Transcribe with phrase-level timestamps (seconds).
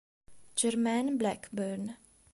[0.55, 1.93] Jermaine Blackburn